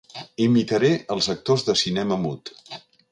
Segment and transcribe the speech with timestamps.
[0.45, 2.53] Imitaré els actors de cinema mut.